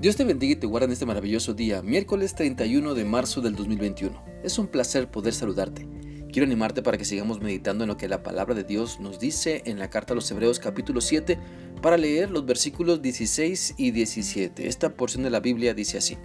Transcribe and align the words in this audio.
Dios 0.00 0.16
te 0.16 0.24
bendiga 0.24 0.54
y 0.54 0.56
te 0.56 0.66
guarde 0.66 0.86
en 0.86 0.92
este 0.92 1.04
maravilloso 1.04 1.52
día, 1.52 1.82
miércoles 1.82 2.34
31 2.34 2.94
de 2.94 3.04
marzo 3.04 3.42
del 3.42 3.54
2021. 3.54 4.24
Es 4.42 4.58
un 4.58 4.66
placer 4.66 5.10
poder 5.10 5.34
saludarte. 5.34 5.86
Quiero 6.32 6.46
animarte 6.46 6.82
para 6.82 6.96
que 6.96 7.04
sigamos 7.04 7.42
meditando 7.42 7.84
en 7.84 7.88
lo 7.88 7.98
que 7.98 8.08
la 8.08 8.22
palabra 8.22 8.54
de 8.54 8.64
Dios 8.64 8.98
nos 8.98 9.18
dice 9.18 9.60
en 9.66 9.78
la 9.78 9.90
carta 9.90 10.14
a 10.14 10.16
los 10.16 10.30
Hebreos 10.30 10.58
capítulo 10.58 11.02
7 11.02 11.38
para 11.82 11.98
leer 11.98 12.30
los 12.30 12.46
versículos 12.46 13.02
16 13.02 13.74
y 13.76 13.90
17. 13.90 14.68
Esta 14.68 14.88
porción 14.88 15.22
de 15.22 15.28
la 15.28 15.40
Biblia 15.40 15.74
dice 15.74 15.98
así. 15.98 16.16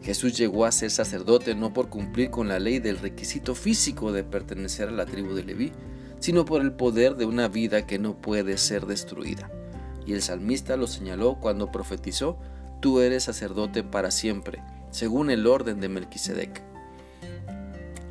Jesús 0.00 0.34
llegó 0.34 0.64
a 0.64 0.72
ser 0.72 0.90
sacerdote 0.90 1.54
no 1.54 1.74
por 1.74 1.90
cumplir 1.90 2.30
con 2.30 2.48
la 2.48 2.58
ley 2.58 2.78
del 2.78 2.96
requisito 2.96 3.54
físico 3.54 4.10
de 4.10 4.24
pertenecer 4.24 4.88
a 4.88 4.92
la 4.92 5.04
tribu 5.04 5.34
de 5.34 5.44
Leví, 5.44 5.72
sino 6.18 6.46
por 6.46 6.62
el 6.62 6.72
poder 6.72 7.16
de 7.16 7.26
una 7.26 7.48
vida 7.48 7.86
que 7.86 7.98
no 7.98 8.16
puede 8.22 8.56
ser 8.56 8.86
destruida. 8.86 9.50
Y 10.06 10.14
el 10.14 10.22
salmista 10.22 10.78
lo 10.78 10.86
señaló 10.86 11.38
cuando 11.40 11.70
profetizó 11.70 12.38
tú 12.80 13.00
eres 13.00 13.24
sacerdote 13.24 13.82
para 13.82 14.10
siempre, 14.10 14.62
según 14.90 15.30
el 15.30 15.46
orden 15.46 15.80
de 15.80 15.88
Melquisedec. 15.88 16.62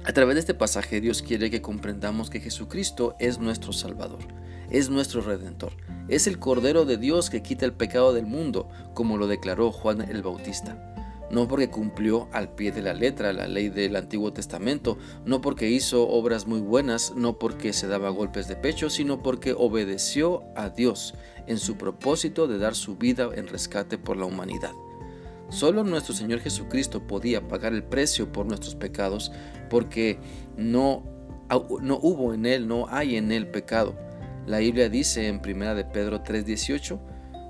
A 0.03 0.13
través 0.13 0.35
de 0.35 0.39
este 0.41 0.53
pasaje 0.53 1.01
Dios 1.01 1.21
quiere 1.21 1.49
que 1.49 1.61
comprendamos 1.61 2.29
que 2.29 2.39
Jesucristo 2.39 3.15
es 3.19 3.39
nuestro 3.39 3.73
Salvador, 3.73 4.19
es 4.69 4.89
nuestro 4.89 5.21
Redentor, 5.21 5.73
es 6.07 6.27
el 6.27 6.39
Cordero 6.39 6.85
de 6.85 6.97
Dios 6.97 7.29
que 7.29 7.41
quita 7.41 7.65
el 7.65 7.73
pecado 7.73 8.13
del 8.13 8.25
mundo, 8.25 8.69
como 8.93 9.17
lo 9.17 9.27
declaró 9.27 9.71
Juan 9.71 10.01
el 10.01 10.21
Bautista. 10.21 10.94
No 11.35 11.49
porque 11.49 11.69
cumplió 11.69 12.29
al 12.31 12.55
pie 12.55 12.71
de 12.71 12.81
la 12.81 12.93
letra 12.93 13.33
la 13.33 13.49
ley 13.49 13.67
del 13.67 13.97
Antiguo 13.97 14.31
Testamento, 14.31 14.97
no 15.25 15.41
porque 15.41 15.69
hizo 15.69 16.07
obras 16.07 16.47
muy 16.47 16.61
buenas, 16.61 17.13
no 17.13 17.39
porque 17.39 17.73
se 17.73 17.87
daba 17.87 18.09
golpes 18.09 18.47
de 18.47 18.55
pecho, 18.55 18.89
sino 18.89 19.21
porque 19.21 19.51
obedeció 19.51 20.43
a 20.55 20.69
Dios 20.69 21.13
en 21.45 21.57
su 21.57 21.75
propósito 21.75 22.47
de 22.47 22.57
dar 22.57 22.73
su 22.73 22.95
vida 22.95 23.27
en 23.35 23.47
rescate 23.47 23.97
por 23.97 24.15
la 24.15 24.23
humanidad. 24.23 24.71
Solo 25.49 25.83
nuestro 25.83 26.15
Señor 26.15 26.39
Jesucristo 26.39 27.05
podía 27.05 27.45
pagar 27.49 27.73
el 27.73 27.83
precio 27.83 28.31
por 28.31 28.45
nuestros 28.45 28.75
pecados 28.75 29.33
porque 29.69 30.19
no, 30.55 31.03
no 31.81 31.99
hubo 32.01 32.33
en 32.33 32.45
Él, 32.45 32.65
no 32.65 32.87
hay 32.87 33.17
en 33.17 33.33
Él 33.33 33.47
pecado. 33.47 33.93
La 34.47 34.59
Biblia 34.59 34.87
dice 34.87 35.27
en 35.27 35.41
1 35.45 35.75
de 35.75 35.83
Pedro 35.83 36.23
3:18, 36.23 36.97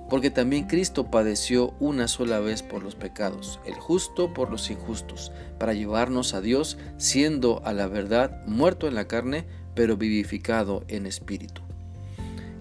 porque 0.09 0.29
también 0.29 0.67
Cristo 0.67 1.09
padeció 1.09 1.73
una 1.79 2.07
sola 2.07 2.39
vez 2.39 2.61
por 2.61 2.83
los 2.83 2.95
pecados, 2.95 3.59
el 3.65 3.73
justo 3.73 4.33
por 4.33 4.51
los 4.51 4.69
injustos, 4.69 5.31
para 5.57 5.73
llevarnos 5.73 6.33
a 6.33 6.41
Dios, 6.41 6.77
siendo 6.97 7.61
a 7.65 7.73
la 7.73 7.87
verdad 7.87 8.45
muerto 8.45 8.87
en 8.87 8.95
la 8.95 9.07
carne, 9.07 9.45
pero 9.73 9.97
vivificado 9.97 10.83
en 10.87 11.05
espíritu. 11.05 11.61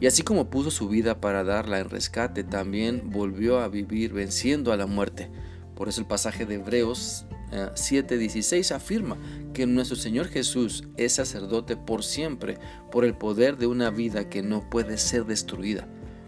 Y 0.00 0.06
así 0.06 0.22
como 0.22 0.50
puso 0.50 0.70
su 0.70 0.89
vida 0.89 1.20
para 1.20 1.45
darla 1.45 1.81
en 1.81 1.91
rescate, 1.91 2.45
también 2.45 3.11
volvió 3.11 3.61
a 3.61 3.69
vivir 3.69 4.12
venciendo 4.12 4.72
a 4.72 4.77
la 4.77 4.87
muerte. 4.87 5.31
Por 5.77 5.89
eso 5.89 6.00
el 6.00 6.06
pasaje 6.06 6.47
de 6.47 6.56
Hebreos 6.56 7.27
7:16 7.53 8.70
eh, 8.70 8.75
afirma 8.75 9.17
que 9.53 9.67
nuestro 9.67 9.97
Señor 9.97 10.28
Jesús 10.28 10.84
es 10.97 11.12
sacerdote 11.12 11.77
por 11.77 12.03
siempre, 12.03 12.59
por 12.91 13.05
el 13.05 13.15
poder 13.15 13.56
de 13.56 13.67
una 13.67 13.91
vida 13.91 14.28
que 14.28 14.42
no 14.42 14.69
puede 14.69 14.98
ser 14.98 15.27
destruida, 15.27 15.87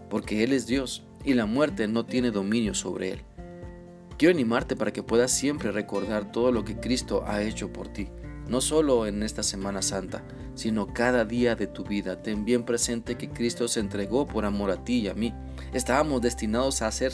porque 0.09 0.43
Él 0.43 0.53
es 0.53 0.67
Dios 0.67 1.06
y 1.27 1.35
la 1.35 1.45
muerte 1.45 1.87
no 1.87 2.05
tiene 2.05 2.31
dominio 2.31 2.73
sobre 2.73 3.11
Él. 3.11 3.21
Quiero 4.17 4.33
animarte 4.33 4.75
para 4.75 4.91
que 4.91 5.03
puedas 5.03 5.31
siempre 5.31 5.71
recordar 5.71 6.31
todo 6.31 6.51
lo 6.51 6.65
que 6.65 6.79
Cristo 6.79 7.23
ha 7.27 7.43
hecho 7.43 7.71
por 7.71 7.87
ti 7.87 8.09
no 8.49 8.61
solo 8.61 9.05
en 9.07 9.23
esta 9.23 9.43
Semana 9.43 9.81
Santa, 9.81 10.23
sino 10.55 10.93
cada 10.93 11.25
día 11.25 11.55
de 11.55 11.67
tu 11.67 11.83
vida. 11.83 12.21
Ten 12.21 12.45
bien 12.45 12.63
presente 12.63 13.15
que 13.15 13.29
Cristo 13.29 13.67
se 13.67 13.79
entregó 13.79 14.25
por 14.25 14.45
amor 14.45 14.71
a 14.71 14.83
ti 14.83 14.99
y 14.99 15.07
a 15.07 15.13
mí. 15.13 15.33
Estábamos 15.73 16.21
destinados 16.21 16.81
a 16.81 16.91
ser 16.91 17.13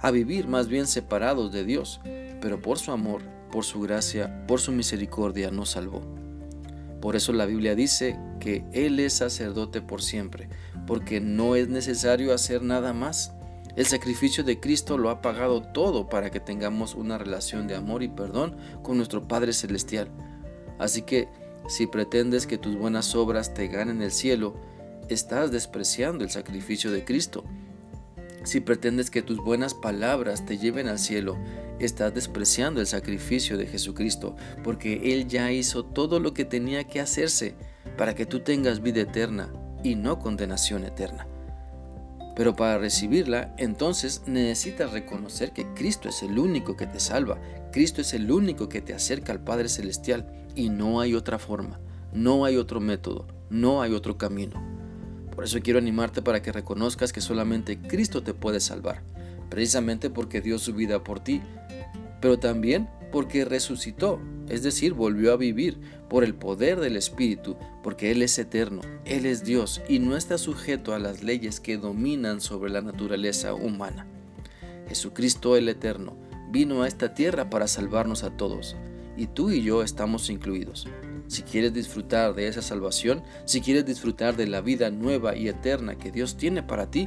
a 0.00 0.10
vivir 0.10 0.46
más 0.46 0.68
bien 0.68 0.86
separados 0.86 1.52
de 1.52 1.64
Dios, 1.64 2.00
pero 2.40 2.62
por 2.62 2.78
su 2.78 2.92
amor, 2.92 3.22
por 3.50 3.64
su 3.64 3.80
gracia, 3.80 4.46
por 4.46 4.60
su 4.60 4.72
misericordia 4.72 5.50
nos 5.50 5.70
salvó. 5.70 6.02
Por 7.00 7.16
eso 7.16 7.32
la 7.32 7.46
Biblia 7.46 7.74
dice 7.74 8.18
que 8.40 8.64
Él 8.72 9.00
es 9.00 9.14
sacerdote 9.14 9.80
por 9.80 10.02
siempre, 10.02 10.48
porque 10.86 11.20
no 11.20 11.56
es 11.56 11.68
necesario 11.68 12.32
hacer 12.32 12.62
nada 12.62 12.92
más. 12.92 13.34
El 13.76 13.86
sacrificio 13.86 14.42
de 14.44 14.58
Cristo 14.58 14.98
lo 14.98 15.10
ha 15.10 15.22
pagado 15.22 15.62
todo 15.62 16.08
para 16.08 16.30
que 16.30 16.40
tengamos 16.40 16.94
una 16.94 17.18
relación 17.18 17.68
de 17.68 17.76
amor 17.76 18.02
y 18.02 18.08
perdón 18.08 18.56
con 18.82 18.96
nuestro 18.96 19.28
Padre 19.28 19.52
Celestial. 19.52 20.10
Así 20.78 21.02
que 21.02 21.28
si 21.68 21.86
pretendes 21.86 22.46
que 22.46 22.58
tus 22.58 22.76
buenas 22.76 23.14
obras 23.14 23.54
te 23.54 23.68
ganen 23.68 24.02
el 24.02 24.10
cielo, 24.10 24.54
estás 25.08 25.50
despreciando 25.50 26.24
el 26.24 26.30
sacrificio 26.30 26.90
de 26.90 27.04
Cristo. 27.04 27.44
Si 28.44 28.60
pretendes 28.60 29.10
que 29.10 29.22
tus 29.22 29.38
buenas 29.38 29.74
palabras 29.74 30.46
te 30.46 30.58
lleven 30.58 30.88
al 30.88 30.98
cielo, 30.98 31.36
estás 31.78 32.14
despreciando 32.14 32.80
el 32.80 32.86
sacrificio 32.86 33.58
de 33.58 33.66
Jesucristo, 33.66 34.36
porque 34.64 35.12
Él 35.12 35.28
ya 35.28 35.52
hizo 35.52 35.84
todo 35.84 36.20
lo 36.20 36.32
que 36.34 36.44
tenía 36.44 36.84
que 36.84 37.00
hacerse 37.00 37.54
para 37.96 38.14
que 38.14 38.26
tú 38.26 38.40
tengas 38.40 38.80
vida 38.80 39.02
eterna 39.02 39.52
y 39.82 39.94
no 39.94 40.18
condenación 40.18 40.84
eterna. 40.84 41.26
Pero 42.38 42.54
para 42.54 42.78
recibirla, 42.78 43.52
entonces 43.58 44.22
necesitas 44.26 44.92
reconocer 44.92 45.50
que 45.50 45.66
Cristo 45.74 46.08
es 46.08 46.22
el 46.22 46.38
único 46.38 46.76
que 46.76 46.86
te 46.86 47.00
salva, 47.00 47.36
Cristo 47.72 48.00
es 48.00 48.14
el 48.14 48.30
único 48.30 48.68
que 48.68 48.80
te 48.80 48.94
acerca 48.94 49.32
al 49.32 49.42
Padre 49.42 49.68
Celestial. 49.68 50.46
Y 50.54 50.68
no 50.68 51.00
hay 51.00 51.14
otra 51.14 51.40
forma, 51.40 51.80
no 52.12 52.44
hay 52.44 52.56
otro 52.56 52.78
método, 52.78 53.26
no 53.50 53.82
hay 53.82 53.92
otro 53.92 54.18
camino. 54.18 54.62
Por 55.34 55.42
eso 55.42 55.58
quiero 55.60 55.80
animarte 55.80 56.22
para 56.22 56.40
que 56.40 56.52
reconozcas 56.52 57.12
que 57.12 57.20
solamente 57.20 57.80
Cristo 57.80 58.22
te 58.22 58.34
puede 58.34 58.60
salvar, 58.60 59.02
precisamente 59.50 60.08
porque 60.08 60.40
dio 60.40 60.60
su 60.60 60.74
vida 60.74 61.02
por 61.02 61.18
ti, 61.18 61.42
pero 62.20 62.38
también 62.38 62.88
porque 63.10 63.46
resucitó, 63.46 64.20
es 64.48 64.62
decir, 64.62 64.94
volvió 64.94 65.32
a 65.32 65.36
vivir 65.36 65.78
por 66.08 66.24
el 66.24 66.34
poder 66.34 66.80
del 66.80 66.96
Espíritu, 66.96 67.56
porque 67.82 68.10
Él 68.10 68.22
es 68.22 68.38
eterno, 68.38 68.80
Él 69.04 69.26
es 69.26 69.44
Dios 69.44 69.82
y 69.88 69.98
no 69.98 70.16
está 70.16 70.38
sujeto 70.38 70.94
a 70.94 70.98
las 70.98 71.22
leyes 71.22 71.60
que 71.60 71.76
dominan 71.76 72.40
sobre 72.40 72.70
la 72.70 72.80
naturaleza 72.80 73.54
humana. 73.54 74.06
Jesucristo 74.88 75.56
el 75.56 75.68
Eterno 75.68 76.16
vino 76.50 76.82
a 76.82 76.88
esta 76.88 77.14
tierra 77.14 77.50
para 77.50 77.66
salvarnos 77.66 78.24
a 78.24 78.36
todos, 78.36 78.76
y 79.16 79.26
tú 79.26 79.50
y 79.50 79.62
yo 79.62 79.82
estamos 79.82 80.30
incluidos. 80.30 80.86
Si 81.26 81.42
quieres 81.42 81.74
disfrutar 81.74 82.34
de 82.34 82.48
esa 82.48 82.62
salvación, 82.62 83.22
si 83.44 83.60
quieres 83.60 83.84
disfrutar 83.84 84.34
de 84.36 84.46
la 84.46 84.62
vida 84.62 84.90
nueva 84.90 85.36
y 85.36 85.48
eterna 85.48 85.98
que 85.98 86.10
Dios 86.10 86.38
tiene 86.38 86.62
para 86.62 86.90
ti, 86.90 87.06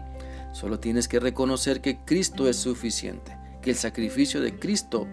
solo 0.54 0.80
tienes 0.80 1.08
que 1.08 1.20
reconocer 1.20 1.82
que 1.82 1.98
Cristo 2.06 2.48
es 2.48 2.58
suficiente, 2.58 3.36
que 3.64 3.72
el 3.72 3.78
sacrificio 3.78 4.40
de 4.40 4.60
Cristo 4.60 5.08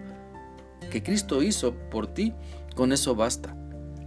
que 0.89 1.03
Cristo 1.03 1.43
hizo 1.43 1.73
por 1.89 2.07
ti, 2.07 2.33
con 2.75 2.91
eso 2.91 3.15
basta. 3.15 3.55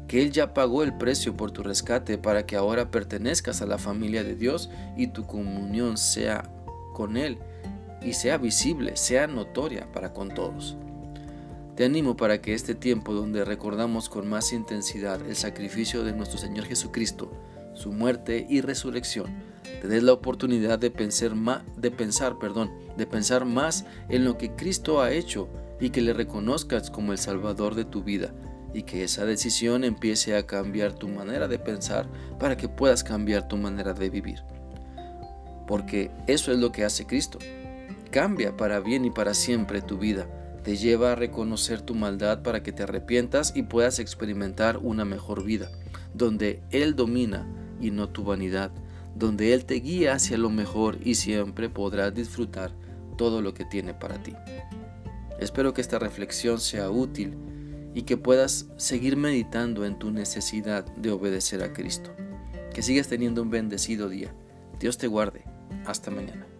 Que 0.09 0.22
Él 0.22 0.32
ya 0.32 0.53
pagó 0.53 0.82
el 0.82 0.97
precio 0.97 1.37
por 1.37 1.50
tu 1.50 1.62
rescate 1.62 2.19
para 2.19 2.44
que 2.44 2.56
ahora 2.56 2.91
pertenezcas 2.91 3.62
a 3.62 3.66
la 3.66 3.78
familia 3.78 4.25
de 4.25 4.34
Dios 4.34 4.70
y 4.97 5.09
tu 5.09 5.26
comunión 5.26 5.97
sea 5.97 6.50
con 6.92 7.16
Él 7.16 7.38
y 8.03 8.12
sea 8.12 8.37
visible, 8.37 8.97
sea 8.97 9.26
notoria 9.26 9.91
para 9.92 10.12
con 10.12 10.28
todos. 10.28 10.76
Te 11.76 11.84
animo 11.87 12.16
para 12.16 12.42
que 12.42 12.53
este 12.53 12.75
tiempo 12.75 13.15
donde 13.15 13.44
recordamos 13.44 14.10
con 14.10 14.28
más 14.28 14.53
intensidad 14.53 15.26
el 15.26 15.37
sacrificio 15.37 16.04
de 16.04 16.12
nuestro 16.12 16.38
Señor 16.38 16.66
Jesucristo, 16.66 17.32
su 17.72 17.92
muerte 17.92 18.47
y 18.48 18.60
resurrección, 18.60 19.31
te 19.81 19.88
des 19.88 20.03
la 20.03 20.12
oportunidad 20.12 20.78
de 20.78 20.91
pensar, 20.91 21.32
de 21.76 21.91
pensar, 21.91 22.38
perdón, 22.38 22.71
de 22.98 23.06
pensar 23.06 23.47
más 23.47 23.87
en 24.10 24.25
lo 24.25 24.37
que 24.37 24.50
Cristo 24.54 25.00
ha 25.00 25.12
hecho 25.12 25.48
y 25.82 25.91
que 25.91 26.00
le 26.00 26.12
reconozcas 26.12 26.91
como 26.93 27.10
el 27.10 27.19
Salvador 27.19 27.75
de 27.75 27.84
tu 27.84 28.04
vida 28.04 28.32
y 28.72 28.84
que 28.84 29.03
esa 29.03 29.26
decisión 29.26 29.82
empiece 29.82 30.37
a 30.37 30.47
cambiar 30.47 30.93
tu 30.93 31.09
manera 31.09 31.48
de 31.48 31.59
pensar 31.59 32.09
para 32.38 32.56
que 32.56 32.69
puedas 32.69 33.03
cambiar 33.03 33.48
tu 33.48 33.56
manera 33.56 33.92
de 33.92 34.09
vivir. 34.09 34.44
Porque 35.66 36.12
eso 36.28 36.53
es 36.53 36.59
lo 36.59 36.71
que 36.71 36.84
hace 36.84 37.04
Cristo. 37.04 37.41
Cambia 38.12 38.57
para 38.57 38.78
bien 38.78 39.04
y 39.04 39.10
para 39.10 39.34
siempre 39.34 39.83
tu 39.83 39.98
vida. 39.98 40.28
Te 40.62 40.77
lleva 40.77 41.12
a 41.12 41.16
reconocer 41.16 41.83
tu 41.83 41.97
maldad 41.97 42.42
para 42.42 42.62
que 42.62 42.71
te 42.71 42.84
arrepientas 42.84 43.53
y 43.57 43.65
puedas 43.65 43.98
experimentar 43.98 44.78
una 44.78 45.04
mejor 45.04 45.42
vida, 45.42 45.68
donde 46.15 46.62
Él 46.71 46.95
domina 46.95 47.45
y 47.80 47.91
no 47.91 48.09
tu 48.09 48.22
vanidad, 48.22 48.71
donde 49.16 49.53
Él 49.53 49.65
te 49.65 49.74
guía 49.74 50.15
hacia 50.15 50.39
lo 50.39 50.48
mejor 50.48 50.98
y 51.03 51.16
siempre 51.16 51.68
podrás 51.68 52.15
disfrutar 52.15 52.71
todo 53.18 53.42
lo 53.42 53.53
que 53.53 53.65
tiene 53.65 53.95
para 53.95 54.22
ti. 54.22 54.33
Espero 55.42 55.74
que 55.74 55.80
esta 55.80 55.98
reflexión 55.98 56.60
sea 56.60 56.91
útil 56.91 57.36
y 57.94 58.03
que 58.03 58.16
puedas 58.16 58.66
seguir 58.77 59.16
meditando 59.16 59.84
en 59.84 59.98
tu 59.98 60.10
necesidad 60.10 60.86
de 60.97 61.10
obedecer 61.10 61.62
a 61.62 61.72
Cristo. 61.72 62.15
Que 62.72 62.83
sigas 62.83 63.09
teniendo 63.09 63.42
un 63.42 63.50
bendecido 63.50 64.09
día. 64.09 64.34
Dios 64.78 64.98
te 64.98 65.09
guarde. 65.09 65.44
Hasta 65.84 66.10
mañana. 66.10 66.52